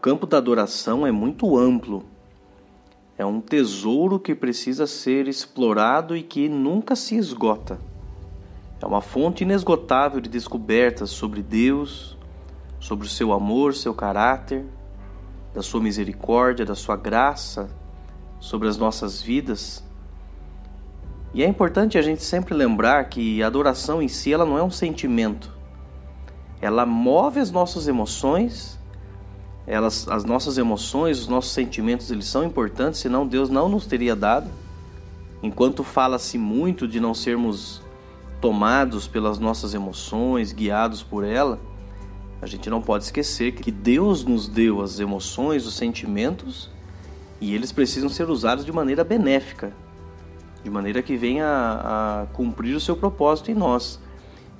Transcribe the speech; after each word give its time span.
campo 0.00 0.26
da 0.26 0.38
adoração 0.38 1.06
é 1.06 1.12
muito 1.12 1.58
amplo. 1.58 2.04
É 3.18 3.26
um 3.26 3.40
tesouro 3.40 4.18
que 4.18 4.34
precisa 4.34 4.86
ser 4.86 5.28
explorado 5.28 6.16
e 6.16 6.22
que 6.22 6.48
nunca 6.48 6.96
se 6.96 7.16
esgota. 7.16 7.78
É 8.80 8.86
uma 8.86 9.02
fonte 9.02 9.44
inesgotável 9.44 10.18
de 10.20 10.30
descobertas 10.30 11.10
sobre 11.10 11.42
Deus, 11.42 12.16
sobre 12.78 13.06
o 13.06 13.10
seu 13.10 13.30
amor, 13.30 13.74
seu 13.74 13.92
caráter, 13.92 14.64
da 15.52 15.62
sua 15.62 15.82
misericórdia, 15.82 16.64
da 16.64 16.74
sua 16.74 16.96
graça 16.96 17.68
sobre 18.38 18.68
as 18.68 18.78
nossas 18.78 19.20
vidas. 19.20 19.84
E 21.34 21.42
é 21.42 21.46
importante 21.46 21.98
a 21.98 22.02
gente 22.02 22.22
sempre 22.22 22.54
lembrar 22.54 23.04
que 23.10 23.42
a 23.42 23.46
adoração 23.46 24.00
em 24.00 24.08
si 24.08 24.32
ela 24.32 24.46
não 24.46 24.56
é 24.56 24.62
um 24.62 24.70
sentimento. 24.70 25.54
Ela 26.58 26.86
move 26.86 27.38
as 27.38 27.50
nossas 27.50 27.86
emoções 27.86 28.79
elas, 29.70 30.08
as 30.08 30.24
nossas 30.24 30.58
emoções, 30.58 31.20
os 31.20 31.28
nossos 31.28 31.52
sentimentos, 31.52 32.10
eles 32.10 32.26
são 32.26 32.42
importantes, 32.42 32.98
senão 32.98 33.24
Deus 33.24 33.48
não 33.48 33.68
nos 33.68 33.86
teria 33.86 34.16
dado. 34.16 34.50
Enquanto 35.40 35.84
fala-se 35.84 36.36
muito 36.36 36.88
de 36.88 36.98
não 36.98 37.14
sermos 37.14 37.80
tomados 38.40 39.06
pelas 39.06 39.38
nossas 39.38 39.72
emoções, 39.72 40.52
guiados 40.52 41.04
por 41.04 41.22
ela, 41.22 41.60
a 42.42 42.46
gente 42.46 42.68
não 42.68 42.82
pode 42.82 43.04
esquecer 43.04 43.52
que 43.52 43.70
Deus 43.70 44.24
nos 44.24 44.48
deu 44.48 44.82
as 44.82 44.98
emoções, 44.98 45.64
os 45.64 45.74
sentimentos, 45.74 46.68
e 47.40 47.54
eles 47.54 47.70
precisam 47.70 48.08
ser 48.08 48.28
usados 48.28 48.64
de 48.64 48.72
maneira 48.72 49.04
benéfica, 49.04 49.72
de 50.64 50.68
maneira 50.68 51.00
que 51.00 51.16
venha 51.16 51.46
a, 51.46 52.22
a 52.22 52.26
cumprir 52.26 52.74
o 52.74 52.80
seu 52.80 52.96
propósito 52.96 53.52
em 53.52 53.54
nós, 53.54 54.00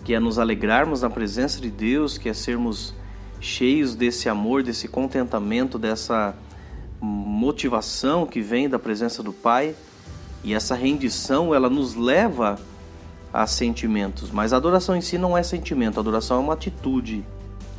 que 0.05 0.15
é 0.15 0.21
nos 0.21 0.39
alegrarmos 0.39 1.03
na 1.03 1.11
presença 1.11 1.61
de 1.61 1.69
Deus, 1.69 2.17
que 2.17 2.29
é 2.29 2.33
sermos 2.33 2.95
cheios 3.41 3.95
desse 3.95 4.29
amor, 4.29 4.63
desse 4.63 4.87
contentamento, 4.87 5.79
dessa 5.79 6.35
motivação 7.01 8.27
que 8.27 8.41
vem 8.41 8.69
da 8.69 8.79
presença 8.79 9.23
do 9.23 9.33
Pai. 9.33 9.75
E 10.45 10.55
essa 10.55 10.75
rendição, 10.75 11.55
ela 11.55 11.69
nos 11.69 11.95
leva 11.95 12.59
a 13.33 13.47
sentimentos, 13.47 14.31
mas 14.31 14.53
a 14.53 14.57
adoração 14.57 14.97
em 14.97 15.01
si 15.01 15.17
não 15.17 15.37
é 15.37 15.43
sentimento, 15.43 15.99
a 15.99 16.01
adoração 16.01 16.39
é 16.39 16.41
uma 16.41 16.55
atitude. 16.55 17.25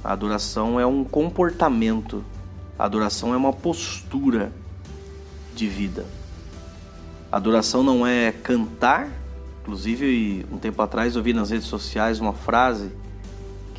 A 0.04 0.14
adoração 0.14 0.80
é 0.80 0.86
um 0.86 1.04
comportamento. 1.04 2.24
A 2.78 2.86
adoração 2.86 3.34
é 3.34 3.38
uma 3.38 3.54
postura 3.54 4.52
de 5.56 5.68
vida. 5.68 6.06
A 7.32 7.38
adoração 7.38 7.84
não 7.84 8.06
é 8.06 8.32
cantar. 8.32 9.10
Inclusive, 9.62 10.46
um 10.52 10.58
tempo 10.58 10.82
atrás 10.82 11.16
eu 11.16 11.22
vi 11.22 11.34
nas 11.34 11.52
redes 11.52 11.68
sociais 11.68 12.20
uma 12.20 12.34
frase 12.34 12.92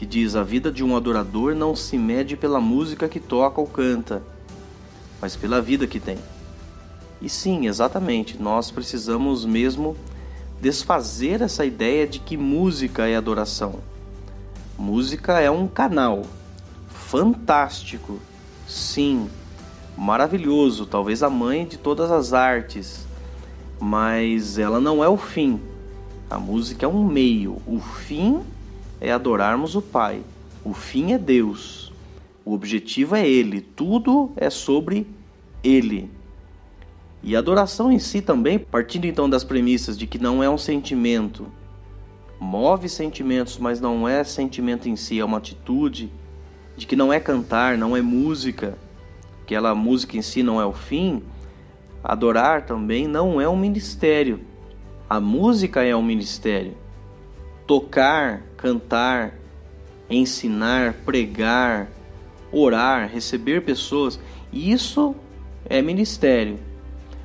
que 0.02 0.06
diz: 0.06 0.34
A 0.34 0.42
vida 0.42 0.68
de 0.72 0.82
um 0.82 0.96
adorador 0.96 1.54
não 1.54 1.76
se 1.76 1.96
mede 1.96 2.36
pela 2.36 2.60
música 2.60 3.08
que 3.08 3.20
toca 3.20 3.60
ou 3.60 3.68
canta, 3.68 4.20
mas 5.20 5.36
pela 5.36 5.62
vida 5.62 5.86
que 5.86 6.00
tem. 6.00 6.18
E 7.20 7.28
sim, 7.28 7.68
exatamente, 7.68 8.36
nós 8.36 8.68
precisamos 8.68 9.44
mesmo 9.44 9.96
desfazer 10.60 11.40
essa 11.40 11.64
ideia 11.64 12.04
de 12.04 12.18
que 12.18 12.36
música 12.36 13.06
é 13.06 13.14
adoração. 13.14 13.76
Música 14.76 15.38
é 15.38 15.48
um 15.48 15.68
canal 15.68 16.22
fantástico, 16.88 18.18
sim, 18.66 19.30
maravilhoso, 19.96 20.84
talvez 20.84 21.22
a 21.22 21.30
mãe 21.30 21.64
de 21.64 21.76
todas 21.76 22.10
as 22.10 22.32
artes, 22.32 23.06
mas 23.78 24.58
ela 24.58 24.80
não 24.80 25.04
é 25.04 25.08
o 25.08 25.16
fim. 25.16 25.60
A 26.28 26.40
música 26.40 26.86
é 26.86 26.88
um 26.88 27.04
meio, 27.06 27.62
o 27.64 27.78
fim 27.78 28.42
é 29.02 29.10
adorarmos 29.10 29.74
o 29.74 29.82
Pai. 29.82 30.22
O 30.64 30.72
fim 30.72 31.12
é 31.12 31.18
Deus. 31.18 31.92
O 32.44 32.54
objetivo 32.54 33.16
é 33.16 33.28
Ele. 33.28 33.60
Tudo 33.60 34.30
é 34.36 34.48
sobre 34.48 35.08
Ele. 35.62 36.08
E 37.20 37.34
a 37.34 37.40
adoração 37.40 37.90
em 37.90 37.98
si 37.98 38.22
também, 38.22 38.60
partindo 38.60 39.04
então 39.04 39.28
das 39.28 39.42
premissas 39.42 39.98
de 39.98 40.06
que 40.06 40.18
não 40.18 40.40
é 40.40 40.48
um 40.48 40.56
sentimento, 40.56 41.48
move 42.38 42.88
sentimentos, 42.88 43.58
mas 43.58 43.80
não 43.80 44.08
é 44.08 44.22
sentimento 44.22 44.88
em 44.88 44.94
si, 44.94 45.18
é 45.18 45.24
uma 45.24 45.38
atitude, 45.38 46.08
de 46.76 46.86
que 46.86 46.94
não 46.94 47.12
é 47.12 47.18
cantar, 47.18 47.76
não 47.76 47.96
é 47.96 48.00
música, 48.00 48.78
que 49.46 49.54
ela 49.54 49.74
música 49.74 50.16
em 50.16 50.22
si 50.22 50.44
não 50.44 50.60
é 50.60 50.64
o 50.64 50.72
fim, 50.72 51.24
adorar 52.04 52.66
também 52.66 53.08
não 53.08 53.40
é 53.40 53.48
um 53.48 53.56
ministério. 53.56 54.40
A 55.10 55.18
música 55.20 55.82
é 55.82 55.94
um 55.94 56.02
ministério 56.02 56.81
tocar, 57.66 58.42
cantar, 58.56 59.34
ensinar, 60.08 60.94
pregar, 61.04 61.88
orar, 62.52 63.08
receber 63.08 63.62
pessoas, 63.62 64.18
isso 64.52 65.14
é 65.64 65.80
ministério. 65.80 66.58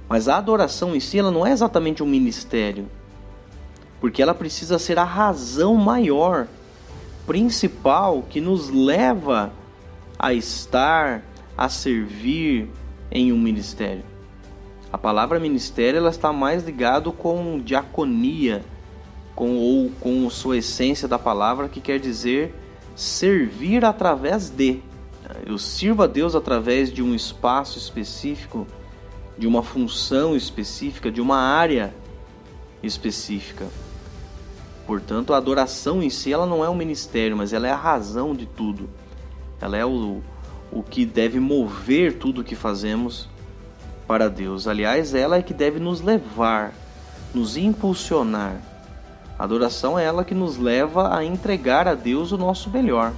Mas 0.07 0.27
a 0.27 0.37
adoração 0.37 0.95
em 0.95 0.99
si 0.99 1.19
ela 1.19 1.31
não 1.31 1.45
é 1.45 1.51
exatamente 1.51 2.01
um 2.01 2.07
ministério, 2.07 2.87
porque 3.99 4.21
ela 4.21 4.33
precisa 4.33 4.79
ser 4.79 4.97
a 4.97 5.03
razão 5.03 5.75
maior, 5.75 6.47
principal 7.25 8.23
que 8.29 8.39
nos 8.39 8.69
leva 8.69 9.51
a 10.17 10.33
estar, 10.33 11.21
a 11.57 11.67
servir 11.67 12.69
em 13.11 13.33
um 13.33 13.37
ministério. 13.37 14.03
A 14.91 14.97
palavra 14.97 15.39
ministério 15.39 15.97
ela 15.97 16.09
está 16.09 16.31
mais 16.31 16.63
ligado 16.63 17.11
com 17.11 17.59
diaconia, 17.59 18.63
com 19.37 19.55
ou 19.55 19.91
com 20.01 20.27
sua 20.31 20.57
essência 20.57 21.07
da 21.07 21.19
palavra, 21.19 21.69
que 21.69 21.79
quer 21.79 21.99
dizer 21.99 22.55
servir 22.95 23.85
através 23.85 24.49
de. 24.49 24.81
Eu 25.45 25.59
sirvo 25.59 26.01
a 26.01 26.07
Deus 26.07 26.33
através 26.33 26.91
de 26.91 27.03
um 27.03 27.13
espaço 27.13 27.77
específico, 27.77 28.65
de 29.37 29.45
uma 29.45 29.61
função 29.61 30.35
específica, 30.35 31.11
de 31.11 31.21
uma 31.21 31.37
área 31.37 31.93
específica. 32.81 33.67
Portanto, 34.87 35.33
a 35.33 35.37
adoração 35.37 36.01
em 36.01 36.09
si 36.09 36.33
ela 36.33 36.47
não 36.47 36.65
é 36.65 36.69
um 36.69 36.75
ministério, 36.75 37.37
mas 37.37 37.53
ela 37.53 37.67
é 37.67 37.71
a 37.71 37.75
razão 37.75 38.33
de 38.33 38.47
tudo. 38.47 38.89
Ela 39.61 39.77
é 39.77 39.85
o, 39.85 40.19
o 40.71 40.81
que 40.81 41.05
deve 41.05 41.39
mover 41.39 42.17
tudo 42.17 42.41
o 42.41 42.43
que 42.43 42.55
fazemos 42.55 43.29
para 44.07 44.29
Deus. 44.29 44.67
Aliás, 44.67 45.13
ela 45.13 45.37
é 45.37 45.43
que 45.43 45.53
deve 45.53 45.79
nos 45.79 46.01
levar, 46.01 46.73
nos 47.35 47.55
impulsionar 47.55 48.66
a 49.37 49.43
adoração 49.43 49.97
é 49.99 50.03
ela 50.03 50.25
que 50.25 50.33
nos 50.33 50.57
leva 50.57 51.15
a 51.15 51.23
entregar 51.23 51.87
a 51.87 51.93
Deus 51.93 52.31
o 52.31 52.37
nosso 52.37 52.69
melhor. 52.69 53.13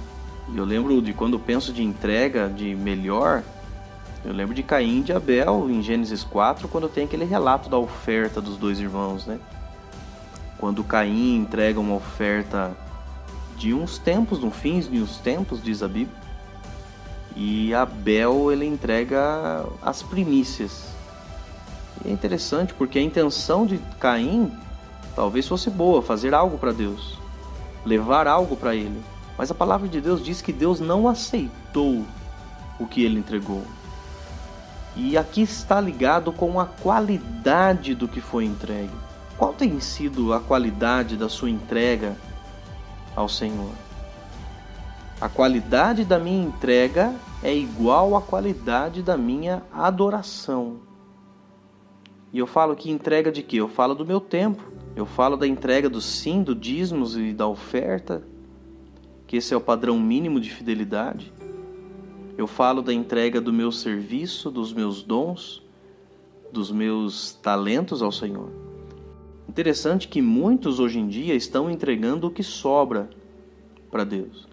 E 0.52 0.56
eu 0.58 0.64
lembro 0.64 1.00
de 1.00 1.12
quando 1.12 1.38
penso 1.38 1.72
de 1.72 1.82
entrega, 1.82 2.48
de 2.48 2.74
melhor, 2.74 3.42
eu 4.24 4.32
lembro 4.32 4.54
de 4.54 4.62
Caim 4.62 5.00
e 5.00 5.02
de 5.02 5.12
Abel 5.12 5.70
em 5.70 5.82
Gênesis 5.82 6.22
4, 6.22 6.68
quando 6.68 6.88
tem 6.88 7.04
aquele 7.04 7.24
relato 7.24 7.70
da 7.70 7.78
oferta 7.78 8.40
dos 8.40 8.58
dois 8.58 8.78
irmãos, 8.78 9.24
né? 9.26 9.38
Quando 10.58 10.84
Caim 10.84 11.36
entrega 11.36 11.80
uma 11.80 11.94
oferta 11.94 12.76
de 13.56 13.72
uns 13.72 13.96
tempos, 13.96 14.40
no 14.40 14.50
fins 14.50 14.90
de 14.90 15.00
uns 15.00 15.16
tempos, 15.16 15.62
diz 15.62 15.82
a 15.82 15.88
Bíblia, 15.88 16.18
e 17.34 17.72
Abel 17.72 18.52
ele 18.52 18.66
entrega 18.66 19.64
as 19.80 20.02
primícias. 20.02 20.88
E 22.04 22.08
é 22.08 22.12
interessante 22.12 22.74
porque 22.74 22.98
a 22.98 23.02
intenção 23.02 23.64
de 23.64 23.78
Caim 23.98 24.52
Talvez 25.14 25.46
fosse 25.46 25.70
boa 25.70 26.02
fazer 26.02 26.34
algo 26.34 26.58
para 26.58 26.72
Deus, 26.72 27.18
levar 27.84 28.26
algo 28.26 28.56
para 28.56 28.74
Ele, 28.74 29.02
mas 29.36 29.50
a 29.50 29.54
palavra 29.54 29.88
de 29.88 30.00
Deus 30.00 30.22
diz 30.22 30.42
que 30.42 30.52
Deus 30.52 30.80
não 30.80 31.08
aceitou 31.08 32.04
o 32.78 32.86
que 32.86 33.04
ele 33.04 33.18
entregou. 33.18 33.62
E 34.96 35.16
aqui 35.16 35.42
está 35.42 35.80
ligado 35.80 36.32
com 36.32 36.58
a 36.58 36.66
qualidade 36.66 37.94
do 37.94 38.08
que 38.08 38.20
foi 38.20 38.44
entregue. 38.44 38.92
Qual 39.38 39.52
tem 39.52 39.78
sido 39.80 40.34
a 40.34 40.40
qualidade 40.40 41.16
da 41.16 41.28
sua 41.28 41.48
entrega 41.48 42.16
ao 43.14 43.28
Senhor? 43.28 43.70
A 45.20 45.28
qualidade 45.28 46.04
da 46.04 46.18
minha 46.18 46.44
entrega 46.44 47.14
é 47.42 47.54
igual 47.54 48.16
à 48.16 48.20
qualidade 48.20 49.02
da 49.02 49.16
minha 49.16 49.62
adoração. 49.72 50.80
E 52.32 52.38
eu 52.38 52.46
falo 52.46 52.76
que 52.76 52.90
entrega 52.90 53.30
de 53.32 53.42
quê? 53.42 53.56
Eu 53.56 53.68
falo 53.68 53.94
do 53.94 54.04
meu 54.04 54.20
tempo. 54.20 54.62
Eu 54.96 55.06
falo 55.06 55.36
da 55.36 55.46
entrega 55.46 55.88
do 55.88 56.00
sim, 56.00 56.42
do 56.42 56.54
dízimos 56.54 57.16
e 57.16 57.32
da 57.32 57.46
oferta, 57.46 58.22
que 59.26 59.36
esse 59.36 59.54
é 59.54 59.56
o 59.56 59.60
padrão 59.60 59.98
mínimo 59.98 60.40
de 60.40 60.50
fidelidade. 60.50 61.32
Eu 62.36 62.46
falo 62.46 62.82
da 62.82 62.92
entrega 62.92 63.40
do 63.40 63.52
meu 63.52 63.70
serviço, 63.70 64.50
dos 64.50 64.72
meus 64.72 65.02
dons, 65.02 65.62
dos 66.52 66.72
meus 66.72 67.34
talentos 67.34 68.02
ao 68.02 68.10
Senhor. 68.10 68.50
Interessante 69.48 70.08
que 70.08 70.20
muitos 70.20 70.80
hoje 70.80 70.98
em 70.98 71.06
dia 71.06 71.34
estão 71.34 71.70
entregando 71.70 72.26
o 72.26 72.30
que 72.30 72.42
sobra 72.42 73.10
para 73.90 74.04
Deus. 74.04 74.48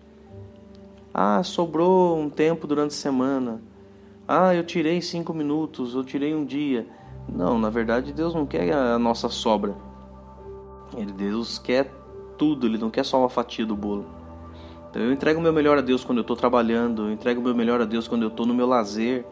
Ah, 1.14 1.42
sobrou 1.44 2.18
um 2.18 2.30
tempo 2.30 2.68
durante 2.68 2.92
a 2.92 2.98
semana. 2.98 3.62
Ah, 4.28 4.54
eu 4.54 4.64
tirei 4.64 5.02
cinco 5.02 5.34
minutos, 5.34 5.96
eu 5.96 6.04
tirei 6.04 6.36
um 6.36 6.46
dia. 6.46 6.86
Não, 7.28 7.58
na 7.58 7.70
verdade 7.70 8.14
Deus 8.14 8.36
não 8.36 8.46
quer 8.46 8.72
a 8.74 9.00
nossa 9.00 9.30
sobra. 9.30 9.87
Ele, 10.96 11.12
Deus 11.12 11.60
quer 11.60 11.92
tudo, 12.38 12.68
ele 12.68 12.78
não 12.78 12.90
quer 12.90 13.04
só 13.04 13.20
uma 13.20 13.30
fatia 13.30 13.66
do 13.66 13.76
bolo. 13.76 14.06
Então 14.90 15.02
eu 15.02 15.12
entrego 15.12 15.40
o 15.40 15.44
meu 15.44 15.52
melhor 15.52 15.78
a 15.78 15.82
Deus 15.82 16.04
quando 16.04 16.20
eu 16.20 16.22
estou 16.22 16.36
trabalhando, 16.36 17.08
eu 17.08 17.12
entrego 17.12 17.42
o 17.42 17.44
meu 17.44 17.54
melhor 17.54 17.82
a 17.82 17.86
Deus 17.86 18.08
quando 18.08 18.24
eu 18.24 18.30
estou 18.30 18.46
no 18.46 18.54
meu 18.54 18.66
lazer, 18.66 19.26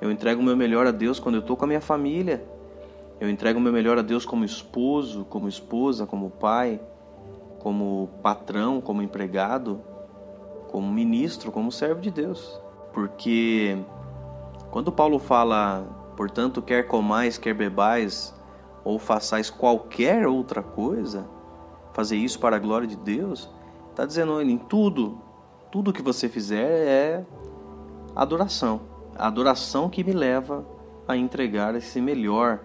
eu 0.00 0.10
entrego 0.10 0.40
o 0.40 0.44
meu 0.44 0.56
melhor 0.56 0.86
a 0.86 0.90
Deus 0.90 1.20
quando 1.20 1.36
eu 1.36 1.40
estou 1.40 1.56
com 1.56 1.64
a 1.64 1.68
minha 1.68 1.80
família, 1.80 2.44
eu 3.20 3.28
entrego 3.28 3.58
o 3.58 3.62
meu 3.62 3.72
melhor 3.72 3.98
a 3.98 4.02
Deus 4.02 4.24
como 4.24 4.44
esposo, 4.44 5.24
como 5.28 5.46
esposa, 5.48 6.06
como 6.06 6.30
pai, 6.30 6.80
como 7.58 8.08
patrão, 8.22 8.80
como 8.80 9.02
empregado, 9.02 9.80
como 10.68 10.90
ministro, 10.90 11.52
como 11.52 11.70
servo 11.70 12.00
de 12.00 12.10
Deus. 12.10 12.60
Porque 12.92 13.76
quando 14.70 14.90
Paulo 14.90 15.18
fala, 15.18 15.86
portanto, 16.16 16.62
quer 16.62 16.86
comais, 16.86 17.36
quer 17.36 17.54
bebais, 17.54 18.34
ou 18.84 18.98
façais 18.98 19.50
qualquer 19.50 20.26
outra 20.26 20.62
coisa, 20.62 21.28
fazer 21.92 22.16
isso 22.16 22.38
para 22.38 22.56
a 22.56 22.58
glória 22.58 22.86
de 22.86 22.96
Deus, 22.96 23.50
está 23.90 24.06
dizendo 24.06 24.40
em 24.40 24.58
tudo, 24.58 25.18
tudo 25.70 25.92
que 25.92 26.02
você 26.02 26.28
fizer 26.28 26.86
é 26.86 27.26
adoração. 28.14 28.80
A 29.16 29.26
adoração 29.26 29.88
que 29.90 30.02
me 30.02 30.12
leva 30.12 30.64
a 31.06 31.16
entregar 31.16 31.74
esse 31.74 32.00
melhor. 32.00 32.60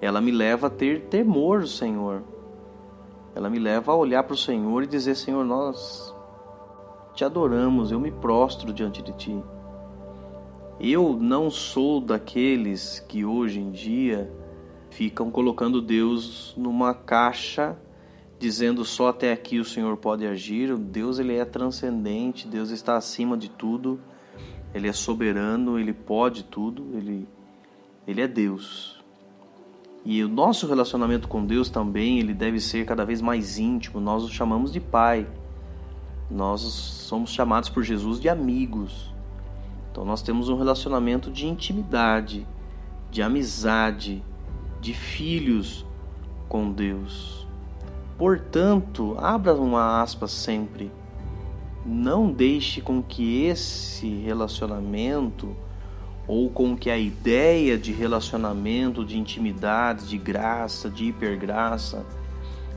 Ela 0.00 0.20
me 0.20 0.30
leva 0.30 0.66
a 0.66 0.70
ter 0.70 1.02
temor 1.06 1.60
do 1.60 1.66
Senhor. 1.66 2.22
Ela 3.34 3.48
me 3.48 3.58
leva 3.58 3.92
a 3.92 3.96
olhar 3.96 4.22
para 4.24 4.34
o 4.34 4.38
Senhor 4.38 4.82
e 4.82 4.86
dizer: 4.86 5.14
Senhor, 5.14 5.44
nós 5.44 6.14
te 7.14 7.24
adoramos, 7.24 7.92
eu 7.92 8.00
me 8.00 8.10
prostro 8.10 8.72
diante 8.72 9.02
de 9.02 9.12
ti. 9.12 9.42
Eu 10.78 11.12
não 11.12 11.50
sou 11.50 12.00
daqueles 12.00 13.00
que 13.00 13.24
hoje 13.24 13.60
em 13.60 13.70
dia 13.70 14.32
ficam 14.90 15.30
colocando 15.30 15.80
Deus 15.80 16.54
numa 16.56 16.92
caixa, 16.92 17.76
dizendo 18.38 18.84
só 18.84 19.08
até 19.08 19.32
aqui 19.32 19.58
o 19.58 19.64
Senhor 19.64 19.96
pode 19.96 20.26
agir. 20.26 20.76
Deus 20.76 21.18
ele 21.18 21.36
é 21.36 21.44
transcendente, 21.44 22.46
Deus 22.46 22.70
está 22.70 22.96
acima 22.96 23.36
de 23.36 23.48
tudo. 23.48 24.00
Ele 24.74 24.88
é 24.88 24.92
soberano, 24.92 25.78
ele 25.78 25.92
pode 25.92 26.44
tudo, 26.44 26.86
ele 26.94 27.28
ele 28.06 28.22
é 28.22 28.28
Deus. 28.28 29.00
E 30.04 30.24
o 30.24 30.28
nosso 30.28 30.66
relacionamento 30.66 31.28
com 31.28 31.44
Deus 31.44 31.68
também, 31.68 32.18
ele 32.18 32.32
deve 32.32 32.58
ser 32.58 32.86
cada 32.86 33.04
vez 33.04 33.20
mais 33.20 33.58
íntimo. 33.58 34.00
Nós 34.00 34.24
o 34.24 34.28
chamamos 34.28 34.72
de 34.72 34.80
pai. 34.80 35.26
Nós 36.30 36.62
somos 36.62 37.30
chamados 37.30 37.68
por 37.68 37.82
Jesus 37.82 38.18
de 38.18 38.28
amigos. 38.28 39.14
Então 39.90 40.04
nós 40.04 40.22
temos 40.22 40.48
um 40.48 40.56
relacionamento 40.56 41.30
de 41.30 41.46
intimidade, 41.46 42.46
de 43.10 43.20
amizade, 43.20 44.24
de 44.80 44.94
filhos 44.94 45.84
com 46.48 46.72
Deus. 46.72 47.46
Portanto, 48.18 49.16
abra 49.18 49.54
uma 49.54 50.02
aspa 50.02 50.26
sempre. 50.26 50.90
Não 51.84 52.30
deixe 52.30 52.80
com 52.80 53.02
que 53.02 53.44
esse 53.44 54.08
relacionamento 54.08 55.56
ou 56.26 56.50
com 56.50 56.76
que 56.76 56.90
a 56.90 56.98
ideia 56.98 57.78
de 57.78 57.92
relacionamento, 57.92 59.04
de 59.04 59.18
intimidade, 59.18 60.06
de 60.06 60.18
graça, 60.18 60.90
de 60.90 61.06
hipergraça 61.06 62.04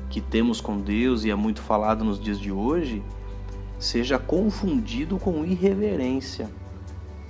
que 0.10 0.22
temos 0.22 0.62
com 0.62 0.80
Deus 0.80 1.24
e 1.24 1.30
é 1.30 1.36
muito 1.36 1.62
falado 1.62 2.04
nos 2.04 2.20
dias 2.20 2.40
de 2.40 2.52
hoje, 2.52 3.04
seja 3.80 4.18
confundido 4.18 5.18
com 5.18 5.44
irreverência. 5.44 6.50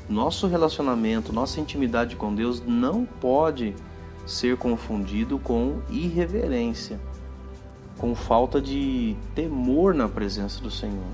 Nosso 0.10 0.48
relacionamento, 0.48 1.34
nossa 1.34 1.60
intimidade 1.60 2.16
com 2.16 2.36
Deus 2.36 2.62
não 2.66 3.06
pode 3.06 3.74
ser 4.26 4.58
confundido 4.58 5.38
com 5.38 5.82
irreverência, 5.90 7.00
com 7.98 8.16
falta 8.16 8.62
de 8.62 9.16
temor 9.36 9.94
na 9.94 10.08
presença 10.08 10.62
do 10.62 10.72
Senhor. 10.72 11.12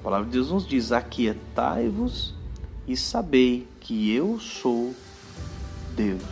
A 0.00 0.04
palavra 0.04 0.26
de 0.26 0.32
Deus 0.32 0.50
nos 0.50 0.66
diz: 0.66 0.92
Aquietai-vos 0.92 2.34
e 2.86 2.96
sabei 2.96 3.66
que 3.80 4.12
eu 4.12 4.38
sou 4.38 4.94
Deus. 5.96 6.22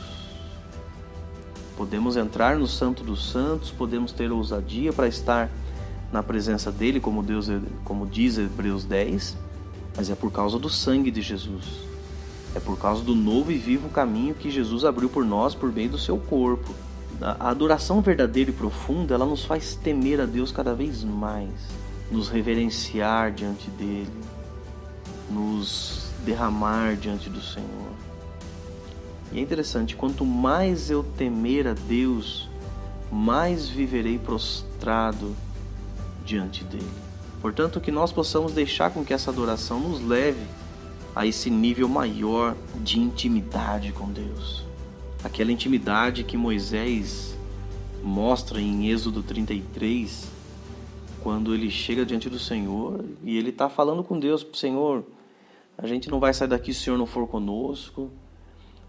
Podemos 1.76 2.16
entrar 2.16 2.56
no 2.56 2.68
Santo 2.68 3.02
dos 3.02 3.30
Santos, 3.30 3.70
podemos 3.70 4.12
ter 4.12 4.30
ousadia 4.30 4.92
para 4.92 5.08
estar 5.08 5.50
na 6.12 6.22
presença 6.22 6.70
dele, 6.70 7.00
como 7.00 7.22
Deus, 7.22 7.48
como 7.84 8.06
diz 8.06 8.38
Hebreus 8.38 8.84
10, 8.84 9.36
mas 9.96 10.08
é 10.08 10.14
por 10.14 10.30
causa 10.30 10.56
do 10.58 10.68
sangue 10.68 11.10
de 11.10 11.20
Jesus. 11.20 11.93
É 12.54 12.60
por 12.60 12.78
causa 12.78 13.02
do 13.02 13.14
novo 13.14 13.50
e 13.50 13.58
vivo 13.58 13.88
caminho 13.88 14.34
que 14.34 14.50
Jesus 14.50 14.84
abriu 14.84 15.08
por 15.08 15.24
nós 15.24 15.54
por 15.54 15.72
meio 15.72 15.90
do 15.90 15.98
seu 15.98 16.18
corpo. 16.18 16.72
A 17.20 17.50
adoração 17.50 18.00
verdadeira 18.00 18.50
e 18.50 18.52
profunda, 18.52 19.14
ela 19.14 19.26
nos 19.26 19.44
faz 19.44 19.74
temer 19.74 20.20
a 20.20 20.26
Deus 20.26 20.52
cada 20.52 20.74
vez 20.74 21.02
mais, 21.02 21.52
nos 22.10 22.28
reverenciar 22.28 23.32
diante 23.32 23.70
dele, 23.70 24.12
nos 25.30 26.10
derramar 26.24 26.96
diante 26.96 27.30
do 27.30 27.40
Senhor. 27.40 27.92
E 29.32 29.38
é 29.38 29.40
interessante, 29.40 29.96
quanto 29.96 30.24
mais 30.24 30.90
eu 30.90 31.02
temer 31.02 31.66
a 31.66 31.72
Deus, 31.72 32.48
mais 33.10 33.68
viverei 33.68 34.18
prostrado 34.18 35.34
diante 36.24 36.62
dele. 36.64 36.90
Portanto, 37.40 37.80
que 37.80 37.92
nós 37.92 38.12
possamos 38.12 38.52
deixar 38.52 38.90
com 38.90 39.04
que 39.04 39.12
essa 39.12 39.30
adoração 39.30 39.80
nos 39.80 40.00
leve 40.00 40.46
a 41.14 41.26
esse 41.26 41.48
nível 41.48 41.88
maior 41.88 42.56
de 42.82 42.98
intimidade 42.98 43.92
com 43.92 44.10
Deus. 44.10 44.64
Aquela 45.22 45.52
intimidade 45.52 46.24
que 46.24 46.36
Moisés 46.36 47.38
mostra 48.02 48.60
em 48.60 48.90
Êxodo 48.90 49.22
33, 49.22 50.28
quando 51.22 51.54
ele 51.54 51.70
chega 51.70 52.04
diante 52.04 52.28
do 52.28 52.38
Senhor 52.38 53.04
e 53.22 53.38
ele 53.38 53.50
está 53.50 53.68
falando 53.70 54.04
com 54.04 54.18
Deus: 54.18 54.46
Senhor, 54.52 55.04
a 55.78 55.86
gente 55.86 56.10
não 56.10 56.20
vai 56.20 56.34
sair 56.34 56.48
daqui 56.48 56.74
se 56.74 56.80
o 56.80 56.82
Senhor 56.84 56.98
não 56.98 57.06
for 57.06 57.26
conosco. 57.26 58.10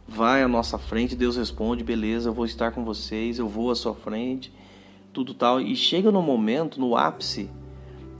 Vai 0.07 0.43
à 0.43 0.47
nossa 0.47 0.77
frente, 0.77 1.15
Deus 1.15 1.37
responde: 1.37 1.83
beleza, 1.83 2.29
eu 2.29 2.33
vou 2.33 2.45
estar 2.45 2.71
com 2.71 2.83
vocês, 2.83 3.39
eu 3.39 3.47
vou 3.47 3.71
à 3.71 3.75
sua 3.75 3.95
frente, 3.95 4.51
tudo 5.13 5.33
tal. 5.33 5.61
E 5.61 5.75
chega 5.75 6.11
no 6.11 6.21
momento, 6.21 6.79
no 6.79 6.95
ápice 6.95 7.49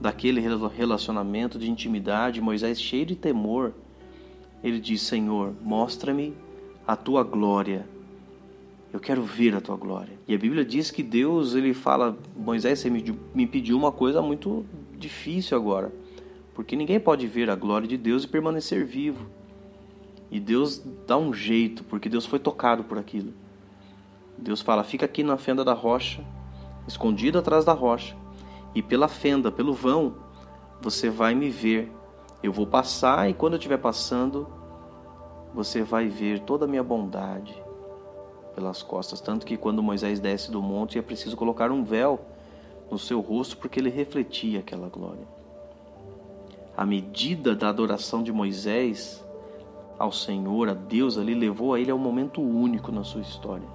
daquele 0.00 0.40
relacionamento 0.40 1.58
de 1.58 1.70
intimidade, 1.70 2.40
Moisés 2.40 2.80
cheio 2.80 3.06
de 3.06 3.14
temor, 3.14 3.72
ele 4.62 4.80
diz: 4.80 5.02
Senhor, 5.02 5.54
mostra-me 5.62 6.34
a 6.86 6.96
tua 6.96 7.22
glória. 7.22 7.86
Eu 8.92 9.00
quero 9.00 9.22
ver 9.22 9.54
a 9.54 9.60
tua 9.60 9.76
glória. 9.76 10.18
E 10.26 10.34
a 10.34 10.38
Bíblia 10.38 10.64
diz 10.64 10.90
que 10.90 11.02
Deus, 11.02 11.54
ele 11.54 11.74
fala: 11.74 12.16
Moisés, 12.36 12.78
você 12.78 12.90
me 12.90 13.46
pediu 13.46 13.76
uma 13.76 13.92
coisa 13.92 14.22
muito 14.22 14.64
difícil 14.98 15.56
agora 15.56 15.92
porque 16.56 16.74
ninguém 16.74 16.98
pode 16.98 17.26
ver 17.26 17.50
a 17.50 17.54
glória 17.54 17.86
de 17.86 17.98
Deus 17.98 18.24
e 18.24 18.28
permanecer 18.28 18.82
vivo. 18.82 19.26
E 20.30 20.40
Deus 20.40 20.82
dá 21.06 21.14
um 21.18 21.30
jeito, 21.30 21.84
porque 21.84 22.08
Deus 22.08 22.24
foi 22.24 22.38
tocado 22.38 22.82
por 22.82 22.96
aquilo. 22.96 23.34
Deus 24.38 24.62
fala: 24.62 24.82
fica 24.82 25.04
aqui 25.04 25.22
na 25.22 25.36
fenda 25.36 25.62
da 25.62 25.74
rocha, 25.74 26.24
escondido 26.88 27.38
atrás 27.38 27.66
da 27.66 27.74
rocha, 27.74 28.16
e 28.74 28.82
pela 28.82 29.06
fenda, 29.06 29.52
pelo 29.52 29.74
vão, 29.74 30.14
você 30.80 31.10
vai 31.10 31.34
me 31.34 31.50
ver. 31.50 31.92
Eu 32.42 32.52
vou 32.52 32.66
passar, 32.66 33.28
e 33.28 33.34
quando 33.34 33.54
eu 33.54 33.58
estiver 33.58 33.78
passando, 33.78 34.46
você 35.54 35.82
vai 35.82 36.08
ver 36.08 36.40
toda 36.40 36.64
a 36.64 36.68
minha 36.68 36.82
bondade 36.82 37.54
pelas 38.54 38.82
costas. 38.82 39.20
Tanto 39.20 39.46
que 39.46 39.56
quando 39.56 39.82
Moisés 39.82 40.20
desce 40.20 40.50
do 40.50 40.62
monte, 40.62 40.98
é 40.98 41.02
preciso 41.02 41.36
colocar 41.36 41.70
um 41.70 41.82
véu 41.82 42.20
no 42.90 42.98
seu 42.98 43.20
rosto, 43.20 43.56
porque 43.56 43.80
ele 43.80 43.90
refletia 43.90 44.60
aquela 44.60 44.88
glória 44.88 45.36
a 46.76 46.84
medida 46.84 47.56
da 47.56 47.70
adoração 47.70 48.22
de 48.22 48.30
Moisés 48.30 49.24
ao 49.98 50.12
Senhor, 50.12 50.68
a 50.68 50.74
Deus 50.74 51.16
ali, 51.16 51.34
levou 51.34 51.72
a 51.72 51.80
ele 51.80 51.90
a 51.90 51.94
um 51.94 51.98
momento 51.98 52.42
único 52.42 52.92
na 52.92 53.02
sua 53.02 53.22
história. 53.22 53.66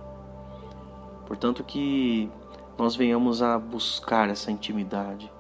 Portanto, 1.25 1.63
que 1.63 2.29
nós 2.77 2.95
venhamos 2.95 3.41
a 3.41 3.57
buscar 3.57 4.29
essa 4.29 4.51
intimidade, 4.51 5.31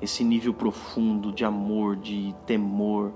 esse 0.00 0.24
nível 0.24 0.54
profundo 0.54 1.32
de 1.32 1.44
amor, 1.44 1.96
de 1.96 2.34
temor, 2.46 3.12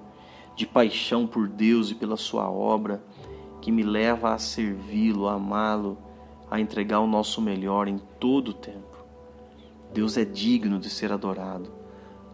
de 0.54 0.66
paixão 0.66 1.26
por 1.26 1.48
Deus 1.48 1.90
e 1.90 1.94
pela 1.94 2.16
Sua 2.16 2.50
obra, 2.50 3.02
que 3.60 3.72
me 3.72 3.82
leva 3.82 4.32
a 4.32 4.38
servi-lo, 4.38 5.28
a 5.28 5.34
amá-lo, 5.34 5.98
a 6.50 6.60
entregar 6.60 7.00
o 7.00 7.06
nosso 7.06 7.40
melhor 7.40 7.88
em 7.88 7.98
todo 8.20 8.48
o 8.48 8.54
tempo. 8.54 9.04
Deus 9.92 10.16
é 10.16 10.24
digno 10.24 10.78
de 10.78 10.90
ser 10.90 11.12
adorado. 11.12 11.72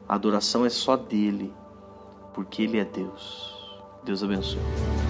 A 0.09 0.15
adoração 0.15 0.67
é 0.67 0.71
só 0.71 0.97
dele, 0.97 1.53
porque 2.35 2.63
ele 2.63 2.79
é 2.79 2.85
Deus. 2.85 3.57
Deus 4.05 4.23
abençoe. 4.25 5.10